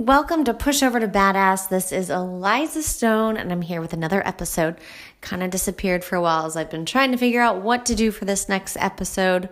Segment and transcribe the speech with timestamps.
[0.00, 1.68] Welcome to Push Over to Badass.
[1.68, 4.76] This is Eliza Stone, and I'm here with another episode.
[5.20, 7.94] Kind of disappeared for a while as I've been trying to figure out what to
[7.94, 9.50] do for this next episode,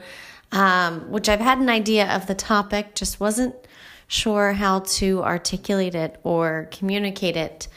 [0.50, 3.57] um, which I've had an idea of the topic, just wasn't
[4.07, 7.69] sure how to articulate it or communicate it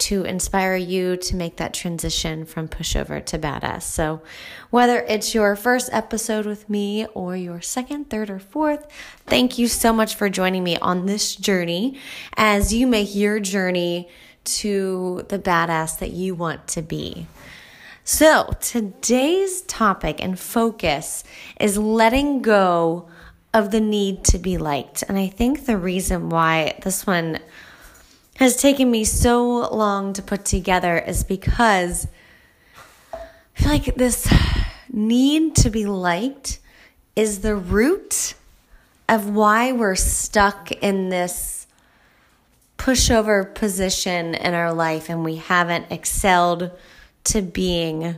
[0.00, 3.82] to inspire you to make that transition from pushover to badass.
[3.82, 4.22] So,
[4.70, 8.86] whether it's your first episode with me or your second, third, or fourth,
[9.26, 11.98] thank you so much for joining me on this journey
[12.36, 14.08] as you make your journey
[14.44, 17.26] to the badass that you want to be.
[18.04, 21.24] So, today's topic and focus
[21.60, 23.08] is letting go
[23.52, 25.04] of the need to be liked.
[25.08, 27.40] And I think the reason why this one
[28.40, 32.08] has taken me so long to put together is because
[33.12, 33.18] I
[33.54, 34.32] feel like this
[34.90, 36.58] need to be liked
[37.14, 38.34] is the root
[39.10, 41.66] of why we're stuck in this
[42.78, 46.70] pushover position in our life and we haven't excelled
[47.24, 48.16] to being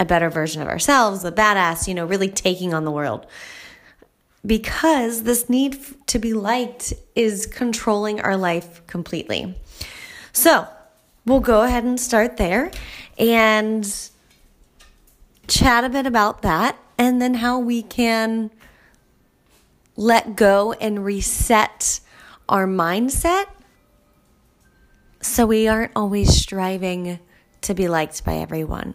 [0.00, 3.26] a better version of ourselves, a badass, you know, really taking on the world
[4.46, 9.54] because this need to be liked is controlling our life completely.
[10.32, 10.68] So,
[11.24, 12.70] we'll go ahead and start there
[13.18, 13.84] and
[15.46, 18.50] chat a bit about that and then how we can
[19.96, 22.00] let go and reset
[22.48, 23.46] our mindset
[25.20, 27.18] so we aren't always striving
[27.62, 28.94] to be liked by everyone.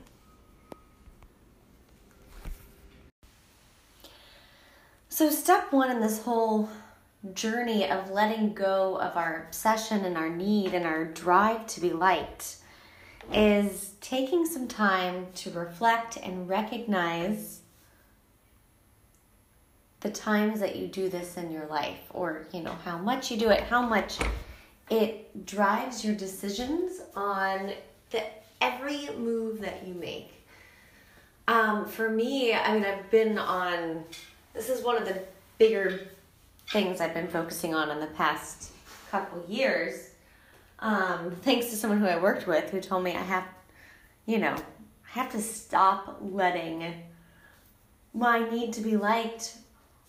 [5.19, 6.69] So, step one in this whole
[7.33, 11.91] journey of letting go of our obsession and our need and our drive to be
[11.91, 12.55] liked
[13.33, 17.59] is taking some time to reflect and recognize
[19.99, 23.35] the times that you do this in your life or you know how much you
[23.35, 24.19] do it how much
[24.89, 27.73] it drives your decisions on
[28.11, 28.23] the
[28.61, 30.31] every move that you make.
[31.49, 34.05] Um, for me i mean i've been on
[34.53, 35.21] this is one of the
[35.57, 36.07] bigger
[36.69, 38.71] things I've been focusing on in the past
[39.09, 40.11] couple years.
[40.79, 43.45] Um, thanks to someone who I worked with who told me I have,
[44.25, 46.93] you know, I have to stop letting
[48.13, 49.57] my need to be liked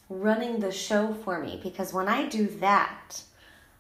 [0.09, 3.23] running the show for me because when I do that,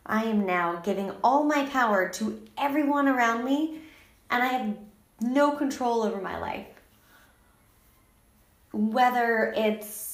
[0.06, 3.81] I am now giving all my power to everyone around me
[4.31, 4.76] and I have
[5.20, 6.66] no control over my life.
[8.72, 10.09] Whether it's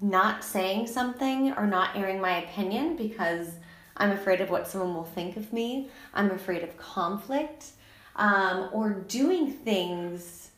[0.00, 3.52] not saying something or not airing my opinion because
[3.96, 5.90] I'm afraid of what someone will think of me.
[6.14, 7.66] I'm afraid of conflict
[8.16, 10.50] um, or doing things,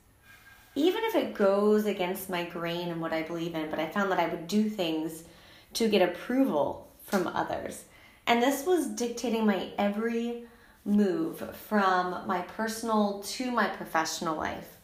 [0.74, 3.68] even if it goes against my grain and what I believe in.
[3.68, 5.24] But I found that I would do things
[5.74, 7.84] to get approval from others.
[8.26, 10.44] And this was dictating my every
[10.84, 14.76] move from my personal to my professional life.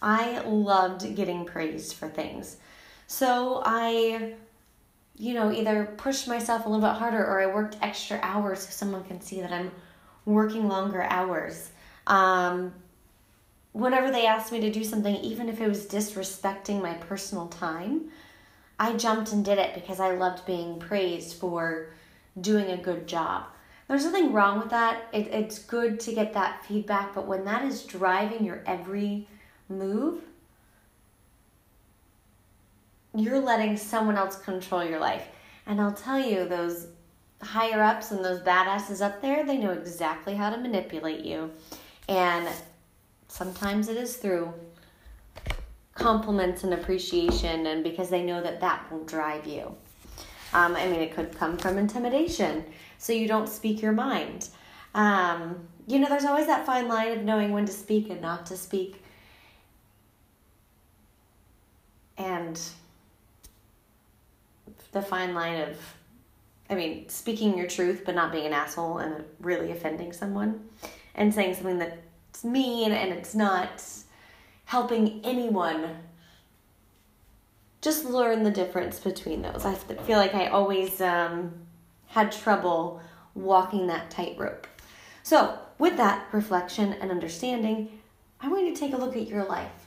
[0.00, 2.56] I loved getting praised for things.
[3.06, 4.34] So I,
[5.16, 8.70] you know, either pushed myself a little bit harder or I worked extra hours so
[8.70, 9.70] someone can see that I'm
[10.24, 11.70] working longer hours.
[12.06, 12.72] Um,
[13.72, 18.10] whenever they asked me to do something, even if it was disrespecting my personal time,
[18.78, 21.90] I jumped and did it because I loved being praised for
[22.40, 23.44] doing a good job.
[23.88, 25.04] There's nothing wrong with that.
[25.12, 29.28] It, it's good to get that feedback, but when that is driving your every
[29.68, 30.22] move,
[33.16, 35.26] you're letting someone else control your life.
[35.66, 36.88] And I'll tell you, those
[37.42, 41.50] higher ups and those badasses up there, they know exactly how to manipulate you.
[42.08, 42.48] And
[43.28, 44.52] sometimes it is through
[45.94, 49.74] compliments and appreciation, and because they know that that will drive you.
[50.52, 52.64] Um, I mean, it could come from intimidation,
[52.98, 54.48] so you don't speak your mind.
[54.94, 58.46] Um, you know, there's always that fine line of knowing when to speak and not
[58.46, 59.02] to speak.
[62.18, 62.60] And
[64.96, 65.76] the fine line of
[66.68, 70.68] I mean, speaking your truth but not being an asshole and really offending someone
[71.14, 73.84] and saying something that's mean and it's not
[74.64, 75.96] helping anyone.
[77.80, 79.64] Just learn the difference between those.
[79.64, 81.52] I feel like I always um,
[82.08, 83.00] had trouble
[83.34, 84.66] walking that tightrope.
[85.22, 88.00] So, with that reflection and understanding,
[88.40, 89.86] I want you to take a look at your life.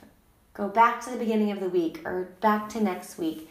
[0.54, 3.50] Go back to the beginning of the week or back to next week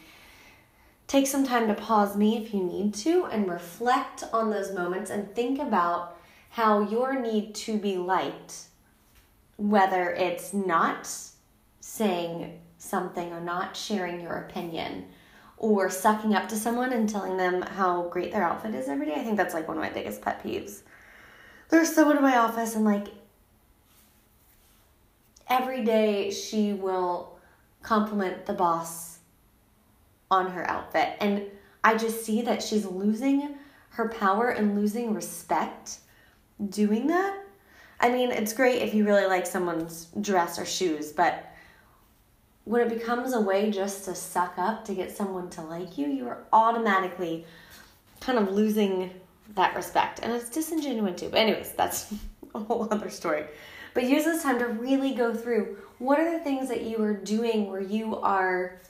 [1.10, 5.10] Take some time to pause me if you need to and reflect on those moments
[5.10, 6.16] and think about
[6.50, 8.66] how your need to be liked,
[9.56, 11.12] whether it's not
[11.80, 15.06] saying something or not sharing your opinion
[15.56, 19.14] or sucking up to someone and telling them how great their outfit is every day.
[19.16, 20.82] I think that's like one of my biggest pet peeves.
[21.70, 23.08] There's someone in my office and like
[25.48, 27.36] every day she will
[27.82, 29.09] compliment the boss
[30.30, 31.42] on her outfit and
[31.82, 33.56] I just see that she's losing
[33.90, 35.98] her power and losing respect
[36.68, 37.38] doing that.
[37.98, 41.46] I mean, it's great if you really like someone's dress or shoes, but
[42.64, 46.06] when it becomes a way just to suck up to get someone to like you,
[46.06, 47.44] you are automatically
[48.20, 49.10] kind of losing
[49.54, 50.20] that respect.
[50.22, 51.30] And it's disingenuous too.
[51.30, 52.14] But, anyways, that's
[52.54, 53.46] a whole other story.
[53.92, 57.14] But use this time to really go through what are the things that you are
[57.14, 58.80] doing where you are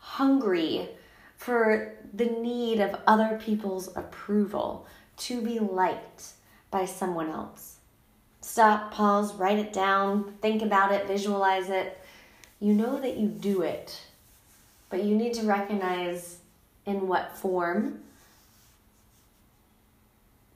[0.00, 0.88] hungry
[1.36, 4.86] for the need of other people's approval
[5.16, 6.32] to be liked
[6.70, 7.76] by someone else.
[8.40, 11.98] Stop, pause, write it down, think about it, visualize it.
[12.58, 14.02] You know that you do it,
[14.88, 16.38] but you need to recognize
[16.86, 18.00] in what form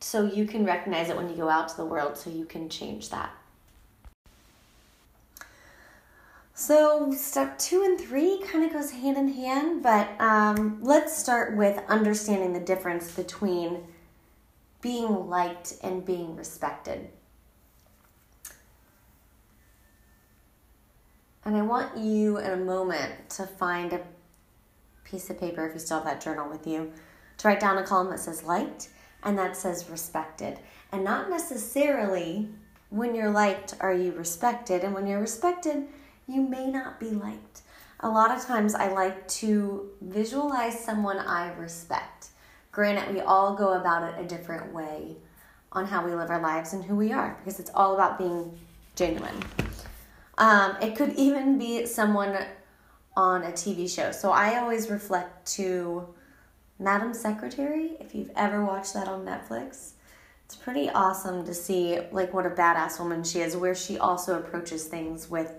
[0.00, 2.69] so you can recognize it when you go out to the world so you can
[2.69, 3.31] change that.
[6.66, 11.58] So, step two and three kind of goes hand in hand, but um, let's start
[11.58, 13.82] with understanding the difference between
[14.81, 17.11] being liked and being respected.
[21.44, 24.00] And I want you in a moment to find a
[25.05, 26.90] piece of paper, if you still have that journal with you,
[27.37, 28.88] to write down a column that says liked
[29.22, 30.60] and that says respected.
[30.93, 32.49] And not necessarily
[32.88, 35.88] when you're liked are you respected, and when you're respected,
[36.26, 37.62] you may not be liked.
[38.00, 42.28] A lot of times I like to visualize someone I respect.
[42.72, 45.16] Granted, we all go about it a different way
[45.72, 48.58] on how we live our lives and who we are because it's all about being
[48.94, 49.42] genuine.
[50.38, 52.36] Um, it could even be someone
[53.16, 54.12] on a TV show.
[54.12, 56.08] So I always reflect to
[56.78, 59.92] Madam Secretary, if you've ever watched that on Netflix.
[60.44, 64.38] It's pretty awesome to see like what a badass woman she is, where she also
[64.38, 65.54] approaches things with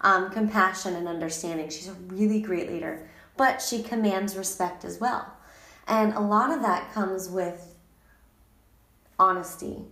[0.00, 1.68] um, compassion and understanding.
[1.68, 5.32] She's a really great leader, but she commands respect as well.
[5.86, 7.74] And a lot of that comes with
[9.18, 9.84] honesty.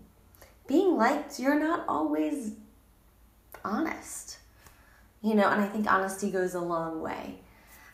[0.66, 2.52] Being liked, you're not always
[3.64, 4.38] honest.
[5.22, 7.38] You know, and I think honesty goes a long way.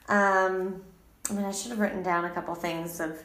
[0.08, 0.82] Um,
[1.28, 3.22] I mean, I should have written down a couple things of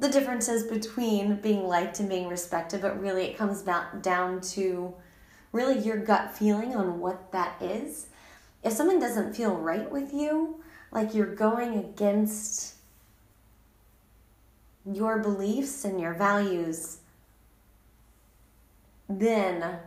[0.00, 4.94] the differences between being liked and being respected, but really it comes down to
[5.52, 8.08] really your gut feeling on what that is.
[8.62, 12.74] If something doesn't feel right with you, like you're going against
[14.90, 16.98] your beliefs and your values,
[19.08, 19.78] then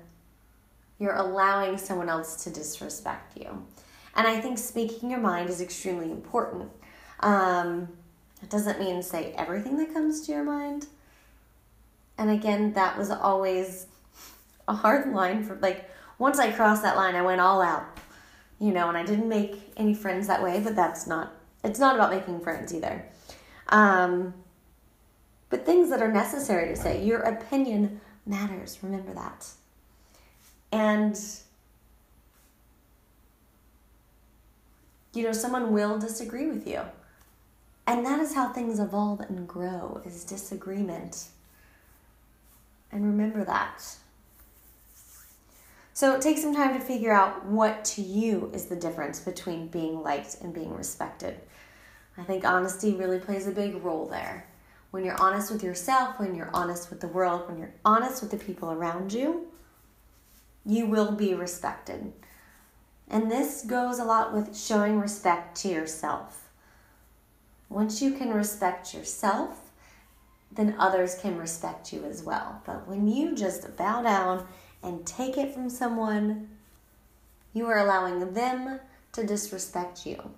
[1.00, 3.66] you're allowing someone else to disrespect you.
[4.16, 6.72] And I think speaking your mind is extremely important.
[7.20, 7.90] Um,
[8.42, 10.88] it doesn't mean say everything that comes to your mind.
[12.18, 13.88] And again, that was always
[14.68, 17.86] a hard line for like once I crossed that line, I went all out,
[18.60, 20.60] you know, and I didn't make any friends that way.
[20.60, 21.34] But that's not
[21.64, 23.06] it's not about making friends either.
[23.70, 24.34] Um,
[25.50, 27.04] but things that are necessary to say.
[27.04, 28.80] Your opinion matters.
[28.82, 29.48] Remember that.
[30.72, 31.20] And
[35.14, 36.82] you know, someone will disagree with you.
[37.88, 41.28] And that is how things evolve and grow is disagreement.
[42.92, 43.98] And remember that.
[45.96, 50.04] So take some time to figure out what to you is the difference between being
[50.04, 51.40] liked and being respected.
[52.18, 54.46] I think honesty really plays a big role there.
[54.92, 58.30] When you're honest with yourself, when you're honest with the world, when you're honest with
[58.30, 59.48] the people around you,
[60.66, 62.12] you will be respected.
[63.08, 66.50] And this goes a lot with showing respect to yourself.
[67.70, 69.72] Once you can respect yourself,
[70.52, 72.62] then others can respect you as well.
[72.66, 74.46] But when you just bow down
[74.86, 76.48] and take it from someone,
[77.54, 78.80] you are allowing them
[79.14, 80.32] to disrespect you.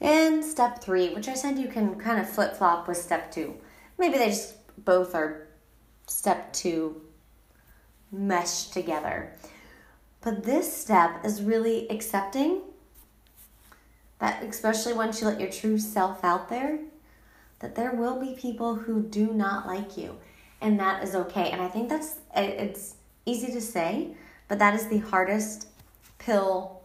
[0.00, 3.56] And step three, which I said you can kind of flip flop with step two.
[3.98, 5.48] Maybe they just both are
[6.06, 7.00] step two
[8.12, 9.32] meshed together.
[10.20, 12.60] But this step is really accepting
[14.18, 16.80] that, especially once you let your true self out there,
[17.60, 20.18] that there will be people who do not like you
[20.60, 21.50] and that is okay.
[21.50, 22.94] And I think that's it's
[23.24, 24.08] easy to say,
[24.48, 25.68] but that is the hardest
[26.18, 26.80] pill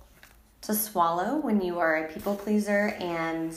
[0.62, 3.56] to swallow when you are a people pleaser and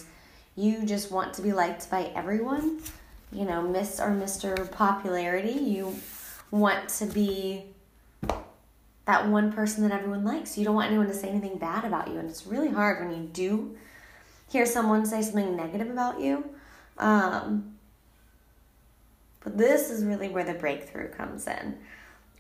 [0.57, 2.81] you just want to be liked by everyone.
[3.33, 4.71] You know, Miss or Mr.
[4.71, 5.97] Popularity, you
[6.51, 7.65] want to be
[9.07, 10.57] that one person that everyone likes.
[10.57, 12.19] You don't want anyone to say anything bad about you.
[12.19, 13.77] And it's really hard when you do
[14.49, 16.45] hear someone say something negative about you.
[16.97, 17.74] Um,
[19.45, 21.77] but this is really where the breakthrough comes in.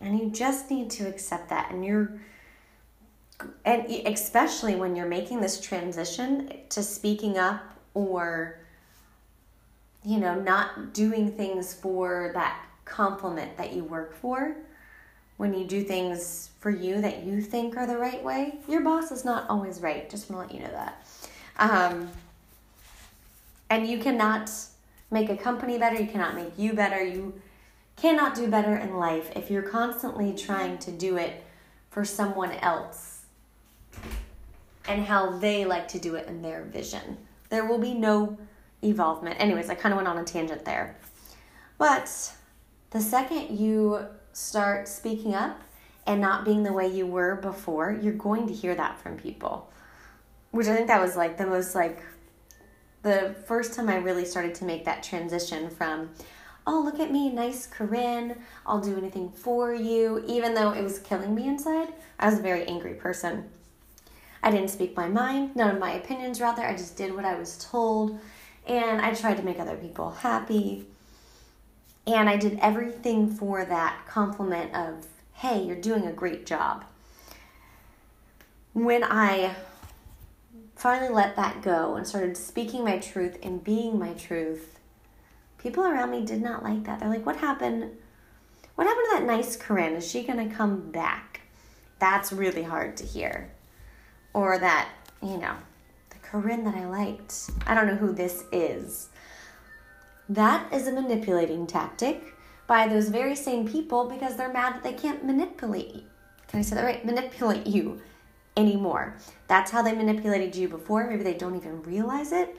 [0.01, 1.71] And you just need to accept that.
[1.71, 2.21] And you're,
[3.65, 7.63] and especially when you're making this transition to speaking up
[7.95, 8.59] or,
[10.05, 14.57] you know, not doing things for that compliment that you work for
[15.37, 19.11] when you do things for you that you think are the right way, your boss
[19.11, 20.09] is not always right.
[20.09, 21.07] Just want to let you know that.
[21.59, 22.09] Um,
[23.71, 24.51] and you cannot
[25.14, 27.40] make a company better, you cannot make you better, you
[27.97, 31.44] cannot do better in life if you're constantly trying to do it
[31.88, 33.21] for someone else
[34.88, 37.16] and how they like to do it in their vision.
[37.49, 38.37] There will be no
[38.83, 39.40] evolvement.
[39.40, 40.97] Anyways, I kind of went on a tangent there.
[41.78, 42.33] But
[42.90, 45.61] the second you start speaking up
[46.09, 49.71] and not being the way you were before, you're going to hear that from people.
[50.50, 52.02] Which I think that was like the most like
[53.05, 56.11] the first time I really started to make that transition from,
[56.67, 60.99] oh, look at me, nice Corinne, I'll do anything for you, even though it was
[60.99, 61.89] killing me inside.
[62.19, 63.51] I was a very angry person.
[64.43, 66.67] I didn't speak my mind, none of my opinions were out there.
[66.67, 68.19] I just did what I was told,
[68.67, 70.87] and I tried to make other people happy.
[72.07, 76.85] And I did everything for that compliment of, hey, you're doing a great job.
[78.73, 79.55] When I
[80.85, 84.79] finally let that go and started speaking my truth and being my truth,
[85.57, 87.00] people around me did not like that.
[87.00, 87.91] They're like, what happened?
[88.75, 89.95] What happened to that nice Corinne?
[89.95, 91.41] Is she going to come back?
[92.00, 93.50] That's really hard to hear.
[94.35, 94.91] Or that,
[95.23, 95.55] you know,
[96.11, 97.49] the Corinne that I liked.
[97.67, 99.09] I don't know who this is.
[100.29, 102.35] That is a manipulating tactic
[102.67, 106.03] by those very same people because they're mad that they can't manipulate you.
[106.49, 107.07] Can I say that right?
[107.07, 108.03] Manipulate you
[108.57, 109.17] anymore.
[109.49, 111.09] That's how they manipulated you before.
[111.09, 112.57] Maybe they don't even realize it.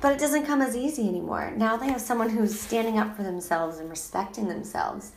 [0.00, 1.52] But it doesn't come as easy anymore.
[1.56, 5.12] Now they have someone who's standing up for themselves and respecting themselves.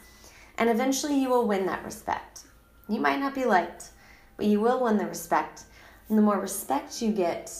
[0.57, 2.41] And eventually you will win that respect.
[2.87, 3.89] You might not be liked,
[4.37, 5.63] but you will win the respect.
[6.07, 7.53] And the more respect you get,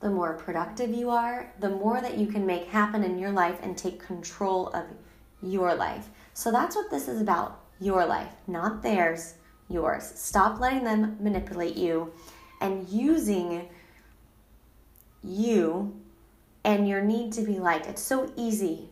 [0.00, 3.58] the more productive you are, the more that you can make happen in your life
[3.62, 4.84] and take control of
[5.42, 6.08] your life.
[6.34, 9.34] So that's what this is about your life, not theirs,
[9.68, 10.12] yours.
[10.14, 12.12] Stop letting them manipulate you
[12.60, 13.68] and using
[15.22, 15.94] you
[16.64, 17.86] and your need to be liked.
[17.86, 18.88] It's so easy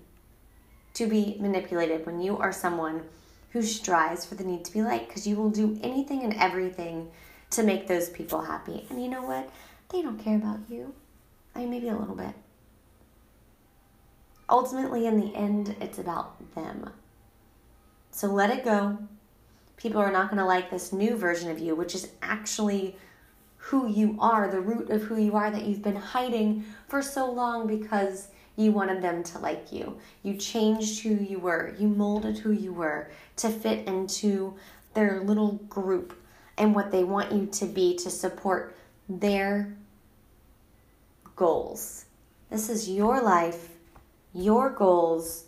[0.95, 3.03] to be manipulated when you are someone
[3.51, 7.09] who strives for the need to be liked because you will do anything and everything
[7.51, 8.87] to make those people happy.
[8.91, 9.51] And you know what?
[9.91, 10.95] They don't care about you.
[11.55, 12.35] I mean, maybe a little bit.
[14.49, 16.91] Ultimately, in the end, it's about them.
[18.11, 18.99] So let it go
[19.77, 22.97] people are not going to like this new version of you, which is actually
[23.57, 27.31] who you are, the root of who you are that you've been hiding for so
[27.31, 29.99] long because you wanted them to like you.
[30.23, 34.55] You changed who you were, you molded who you were to fit into
[34.95, 36.19] their little group
[36.57, 38.77] and what they want you to be to support
[39.09, 39.77] their
[41.35, 42.07] goals.
[42.51, 43.69] This is your life,
[44.33, 45.45] your goals.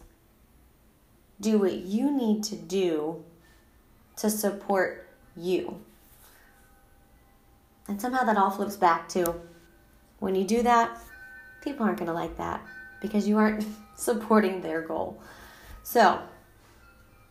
[1.40, 3.25] Do what you need to do
[4.19, 5.81] to support you.
[7.89, 9.35] And somehow that all flips back to
[10.19, 10.99] when you do that,
[11.63, 12.61] people aren't going to like that
[13.01, 13.65] because you aren't
[13.97, 15.21] supporting their goal.
[15.83, 16.21] So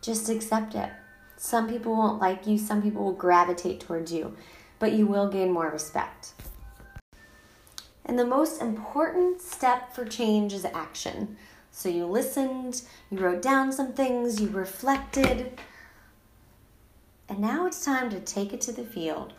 [0.02, 0.90] just accept it.
[1.36, 4.36] Some people won't like you, some people will gravitate towards you,
[4.80, 6.32] but you will gain more respect.
[8.04, 11.36] And the most important step for change is action.
[11.70, 15.60] So you listened, you wrote down some things, you reflected,
[17.28, 19.32] and now it's time to take it to the field.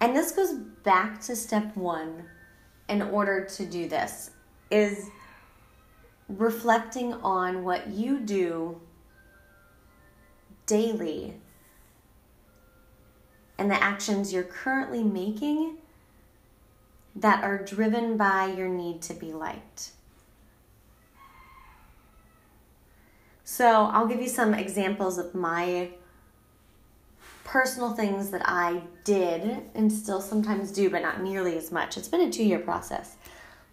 [0.00, 2.24] And this goes back to step one
[2.88, 4.30] in order to do this
[4.70, 5.08] is
[6.28, 8.80] reflecting on what you do
[10.66, 11.34] daily
[13.58, 15.76] and the actions you're currently making
[17.14, 19.90] that are driven by your need to be liked.
[23.44, 25.90] So, I'll give you some examples of my
[27.44, 31.96] personal things that I did and still sometimes do, but not nearly as much.
[31.96, 33.16] It's been a two year process.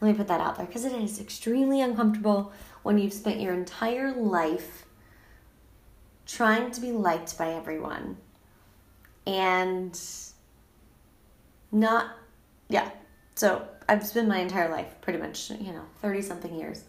[0.01, 2.51] Let me put that out there because it is extremely uncomfortable
[2.83, 4.85] when you've spent your entire life
[6.25, 8.17] trying to be liked by everyone
[9.25, 9.99] and
[11.71, 12.11] not,
[12.67, 12.89] yeah.
[13.35, 16.83] So I've spent my entire life pretty much, you know, 30 something years.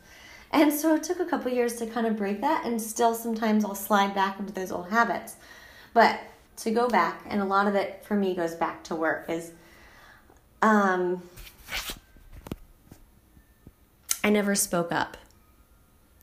[0.51, 3.65] And so it took a couple years to kind of break that, and still sometimes
[3.65, 5.37] I'll slide back into those old habits.
[5.95, 6.21] But
[6.57, 9.53] to go back, and a lot of it for me goes back to work, is
[10.61, 11.23] um,
[14.23, 15.17] I never spoke up.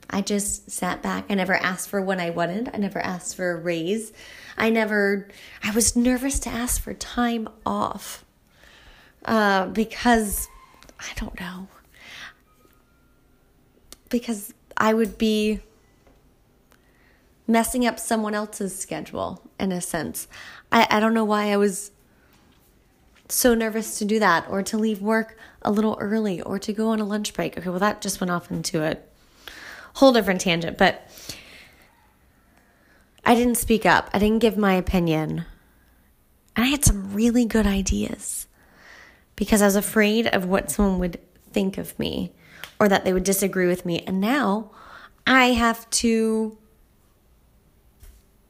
[0.10, 1.26] I just sat back.
[1.30, 2.70] I never asked for what I wanted.
[2.74, 4.12] I never asked for a raise.
[4.58, 5.28] I never,
[5.64, 8.26] I was nervous to ask for time off
[9.26, 10.48] uh, because
[11.00, 11.68] I don't know.
[14.10, 15.60] Because I would be
[17.50, 20.28] messing up someone else's schedule in a sense.
[20.72, 21.92] I, I don't know why I was
[23.28, 26.90] so nervous to do that or to leave work a little early or to go
[26.90, 27.58] on a lunch break.
[27.58, 28.98] Okay, well, that just went off into a
[29.96, 31.10] whole different tangent, but
[33.26, 34.10] I didn't speak up.
[34.14, 35.46] I didn't give my opinion.
[36.56, 38.48] And I had some really good ideas
[39.36, 41.20] because I was afraid of what someone would
[41.52, 42.32] think of me
[42.80, 44.04] or that they would disagree with me.
[44.06, 44.72] And now
[45.26, 46.58] I have to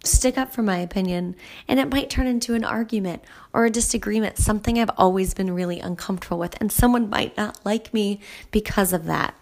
[0.10, 1.36] stick up for my opinion
[1.68, 3.24] and it might turn into an argument
[3.54, 6.60] or a disagreement, something I've always been really uncomfortable with.
[6.60, 8.20] And someone might not like me
[8.52, 9.36] because of that.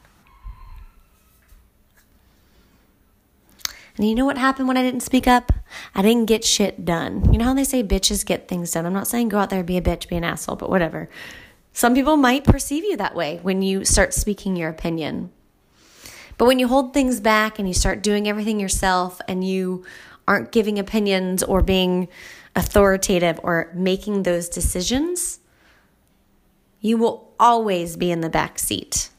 [3.97, 5.51] And you know what happened when I didn't speak up?
[5.95, 7.33] I didn't get shit done.
[7.33, 8.85] You know how they say bitches get things done?
[8.85, 11.09] I'm not saying go out there and be a bitch, be an asshole, but whatever.
[11.73, 15.31] Some people might perceive you that way when you start speaking your opinion.
[16.37, 19.83] But when you hold things back and you start doing everything yourself and you
[20.27, 22.07] aren't giving opinions or being
[22.55, 25.39] authoritative or making those decisions,
[26.81, 29.09] you will always be in the back seat.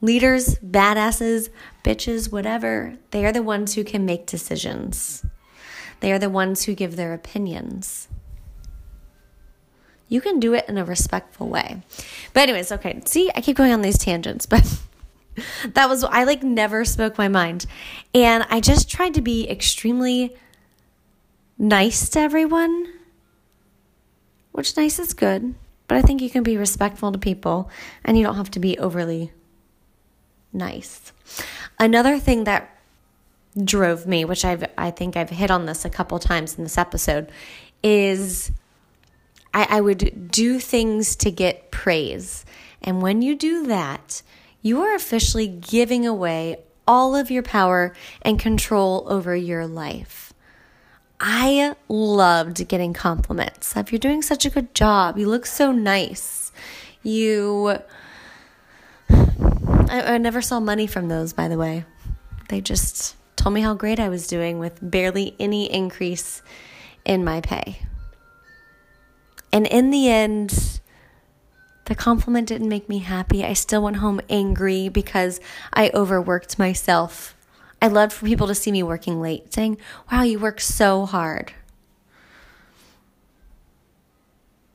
[0.00, 1.48] Leaders, badasses,
[1.82, 5.24] bitches, whatever, they are the ones who can make decisions.
[6.00, 8.08] They are the ones who give their opinions.
[10.08, 11.82] You can do it in a respectful way.
[12.32, 14.78] But, anyways, okay, see, I keep going on these tangents, but
[15.74, 17.66] that was, I like never spoke my mind.
[18.14, 20.36] And I just tried to be extremely
[21.58, 22.92] nice to everyone,
[24.52, 25.54] which nice is good,
[25.88, 27.70] but I think you can be respectful to people
[28.04, 29.32] and you don't have to be overly
[30.52, 31.12] nice.
[31.78, 32.76] Another thing that
[33.62, 36.78] drove me, which I've I think I've hit on this a couple times in this
[36.78, 37.30] episode,
[37.82, 38.50] is
[39.54, 42.44] I, I would do things to get praise.
[42.82, 44.22] And when you do that,
[44.66, 46.56] you are officially giving away
[46.88, 50.32] all of your power and control over your life.
[51.20, 55.16] I loved getting compliments of you're doing such a good job.
[55.16, 56.50] You look so nice.
[57.02, 57.78] You
[59.88, 61.84] I, I never saw money from those, by the way.
[62.48, 66.42] They just told me how great I was doing with barely any increase
[67.04, 67.82] in my pay.
[69.52, 70.75] And in the end,
[71.86, 73.44] the compliment didn't make me happy.
[73.44, 75.40] I still went home angry because
[75.72, 77.36] I overworked myself.
[77.80, 79.78] I loved for people to see me working late, saying,
[80.10, 81.52] Wow, you work so hard.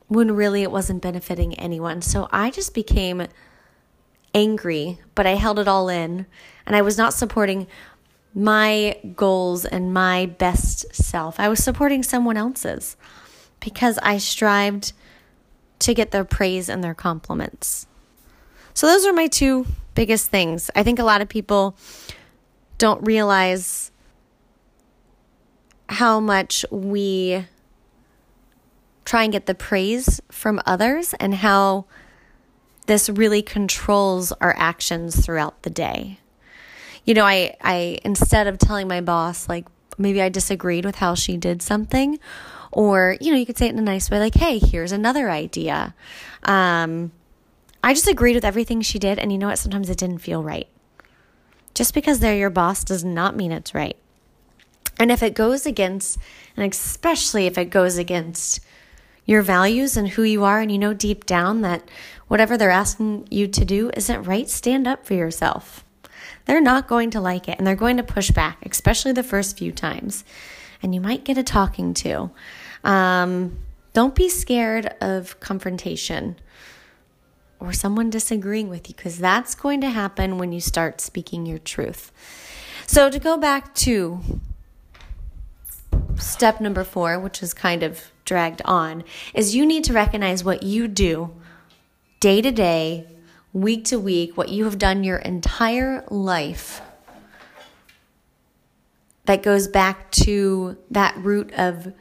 [0.08, 2.02] When really it wasn't benefiting anyone.
[2.02, 3.26] So I just became
[4.34, 6.26] angry, but I held it all in
[6.66, 7.66] and I was not supporting
[8.34, 11.38] my goals and my best self.
[11.38, 12.96] I was supporting someone else's
[13.60, 14.92] because I strived
[15.82, 17.86] to get their praise and their compliments.
[18.74, 20.70] So, those are my two biggest things.
[20.74, 21.76] I think a lot of people
[22.78, 23.90] don't realize
[25.88, 27.44] how much we
[29.04, 31.84] try and get the praise from others and how
[32.86, 36.18] this really controls our actions throughout the day.
[37.04, 39.66] You know, I, I instead of telling my boss, like,
[39.98, 42.18] maybe I disagreed with how she did something,
[42.72, 45.30] or, you know, you could say it in a nice way, like, hey, here's another
[45.30, 45.94] idea.
[46.42, 47.12] Um,
[47.84, 49.58] I just agreed with everything she did, and you know what?
[49.58, 50.68] Sometimes it didn't feel right.
[51.74, 53.96] Just because they're your boss does not mean it's right.
[54.98, 56.18] And if it goes against,
[56.56, 58.60] and especially if it goes against
[59.24, 61.88] your values and who you are, and you know deep down that
[62.28, 65.84] whatever they're asking you to do isn't right, stand up for yourself.
[66.44, 69.58] They're not going to like it and they're going to push back, especially the first
[69.58, 70.24] few times.
[70.82, 72.30] And you might get a talking to.
[72.84, 73.58] Um,
[73.92, 76.36] don't be scared of confrontation
[77.60, 81.58] or someone disagreeing with you because that's going to happen when you start speaking your
[81.58, 82.10] truth.
[82.86, 84.20] So, to go back to
[86.16, 90.62] step number four, which is kind of dragged on, is you need to recognize what
[90.62, 91.32] you do
[92.20, 93.06] day to day,
[93.52, 96.80] week to week, what you have done your entire life
[99.24, 101.92] that goes back to that root of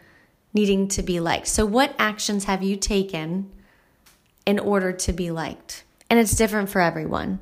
[0.54, 1.48] needing to be liked.
[1.48, 3.52] So, what actions have you taken
[4.46, 5.84] in order to be liked?
[6.10, 7.40] And it's different for everyone.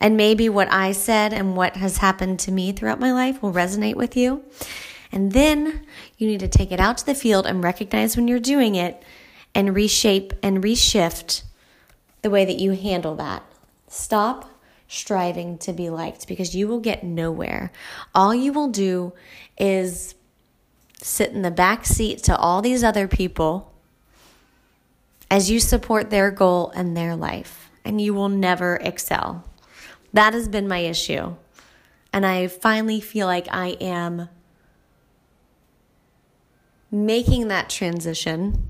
[0.00, 3.52] And maybe what I said and what has happened to me throughout my life will
[3.52, 4.44] resonate with you.
[5.12, 8.40] And then you need to take it out to the field and recognize when you're
[8.40, 9.02] doing it
[9.54, 11.42] and reshape and reshift
[12.22, 13.42] the way that you handle that.
[13.88, 14.48] Stop
[14.88, 17.72] striving to be liked because you will get nowhere.
[18.14, 19.12] All you will do
[19.58, 20.14] is
[21.02, 23.72] sit in the back seat to all these other people
[25.30, 29.44] as you support their goal and their life, and you will never excel.
[30.12, 31.34] That has been my issue.
[32.12, 34.28] And I finally feel like I am
[36.90, 38.68] making that transition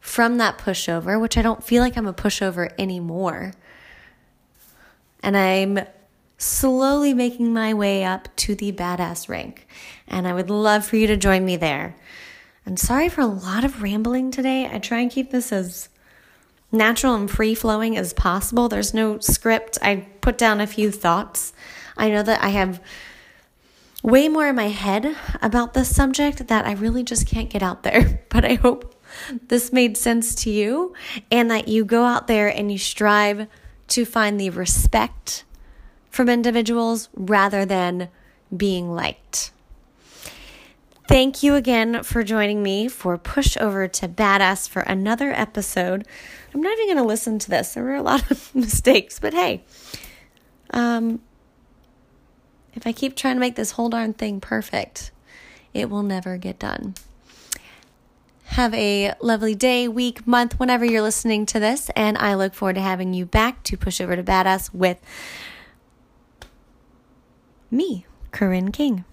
[0.00, 3.52] from that pushover, which I don't feel like I'm a pushover anymore.
[5.22, 5.80] And I'm
[6.38, 9.66] slowly making my way up to the badass rank.
[10.06, 11.96] And I would love for you to join me there.
[12.66, 14.68] I'm sorry for a lot of rambling today.
[14.70, 15.88] I try and keep this as
[16.72, 18.68] natural and free flowing as possible.
[18.68, 19.78] There's no script.
[19.82, 21.52] I put down a few thoughts.
[21.96, 22.82] I know that I have
[24.02, 27.82] way more in my head about this subject that I really just can't get out
[27.82, 28.20] there.
[28.28, 28.94] But I hope
[29.48, 30.92] this made sense to you
[31.30, 33.46] and that you go out there and you strive
[33.88, 35.44] to find the respect
[36.16, 38.08] from individuals rather than
[38.56, 39.50] being liked.
[41.06, 46.06] Thank you again for joining me for Push Over to Badass for another episode.
[46.54, 47.74] I'm not even going to listen to this.
[47.74, 49.62] There were a lot of mistakes, but hey,
[50.70, 51.20] um,
[52.72, 55.10] if I keep trying to make this whole darn thing perfect,
[55.74, 56.94] it will never get done.
[58.44, 62.76] Have a lovely day, week, month, whenever you're listening to this, and I look forward
[62.76, 64.98] to having you back to Push Over to Badass with
[67.70, 69.04] me, Corinne King.